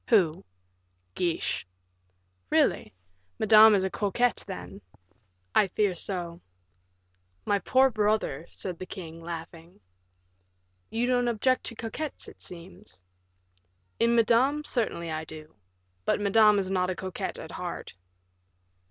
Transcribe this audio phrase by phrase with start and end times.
[0.07, 0.43] "Who?"
[1.13, 1.67] "Guiche."
[2.49, 2.91] "Really?
[3.37, 4.81] Madame is a coquette, then?"
[5.53, 6.41] "I fear so."
[7.45, 9.79] "My poor brother," said the king, laughing.
[10.89, 12.99] "You don't object to coquettes, it seems?"
[13.99, 15.53] "In Madame, certainly I do;
[16.03, 17.93] but Madame is not a coquette at heart."